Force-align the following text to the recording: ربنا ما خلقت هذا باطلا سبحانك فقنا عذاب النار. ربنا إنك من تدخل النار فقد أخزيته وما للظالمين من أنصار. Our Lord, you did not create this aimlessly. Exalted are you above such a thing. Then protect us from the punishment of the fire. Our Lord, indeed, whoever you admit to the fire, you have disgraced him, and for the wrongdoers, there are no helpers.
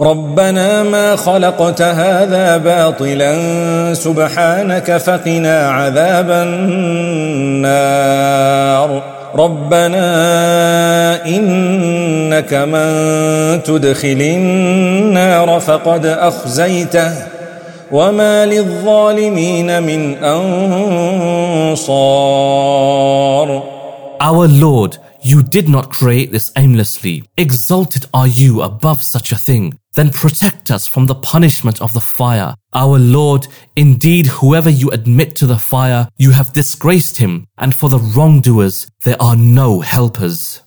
ربنا 0.00 0.82
ما 0.82 1.16
خلقت 1.16 1.82
هذا 1.82 2.56
باطلا 2.56 3.34
سبحانك 3.94 4.96
فقنا 4.96 5.68
عذاب 5.68 6.30
النار. 7.50 7.74
ربنا 9.34 10.06
إنك 11.26 12.54
من 12.54 13.62
تدخل 13.62 14.18
النار 14.20 15.60
فقد 15.60 16.06
أخزيته 16.06 17.12
وما 17.92 18.46
للظالمين 18.46 19.82
من 19.82 20.24
أنصار. 20.24 21.84
Our 24.24 24.48
Lord, 24.48 24.96
you 25.22 25.42
did 25.42 25.68
not 25.68 25.90
create 25.90 26.32
this 26.32 26.50
aimlessly. 26.56 27.24
Exalted 27.36 28.06
are 28.14 28.26
you 28.26 28.62
above 28.62 29.02
such 29.02 29.32
a 29.32 29.36
thing. 29.36 29.78
Then 29.92 30.12
protect 30.12 30.70
us 30.70 30.86
from 30.86 31.04
the 31.04 31.14
punishment 31.14 31.82
of 31.82 31.92
the 31.92 32.00
fire. 32.00 32.54
Our 32.72 32.98
Lord, 32.98 33.46
indeed, 33.76 34.28
whoever 34.28 34.70
you 34.70 34.88
admit 34.92 35.36
to 35.36 35.46
the 35.46 35.58
fire, 35.58 36.08
you 36.16 36.30
have 36.30 36.54
disgraced 36.54 37.18
him, 37.18 37.46
and 37.58 37.74
for 37.74 37.90
the 37.90 37.98
wrongdoers, 37.98 38.88
there 39.02 39.20
are 39.20 39.36
no 39.36 39.80
helpers. 39.80 40.62